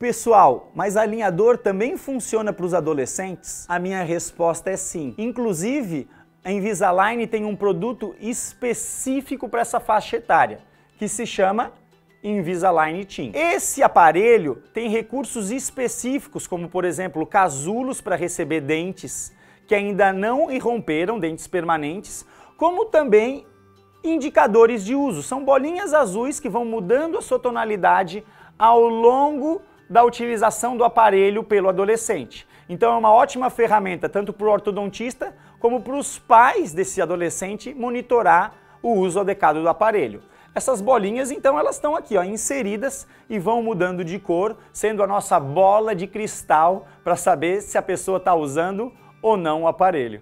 [0.00, 3.66] Pessoal, mas alinhador também funciona para os adolescentes?
[3.68, 5.12] A minha resposta é sim.
[5.18, 6.08] Inclusive,
[6.44, 10.60] a Invisalign tem um produto específico para essa faixa etária,
[10.96, 11.72] que se chama
[12.22, 13.32] Invisalign Teen.
[13.34, 19.32] Esse aparelho tem recursos específicos, como por exemplo, casulos para receber dentes
[19.66, 22.24] que ainda não irromperam, dentes permanentes,
[22.56, 23.44] como também
[24.04, 25.24] indicadores de uso.
[25.24, 28.24] São bolinhas azuis que vão mudando a sua tonalidade
[28.56, 32.46] ao longo da utilização do aparelho pelo adolescente.
[32.68, 37.74] Então é uma ótima ferramenta tanto para o ortodontista como para os pais desse adolescente
[37.74, 40.22] monitorar o uso adequado do aparelho.
[40.54, 45.06] Essas bolinhas, então, elas estão aqui, ó, inseridas e vão mudando de cor, sendo a
[45.06, 48.92] nossa bola de cristal para saber se a pessoa está usando
[49.22, 50.16] ou não o aparelho.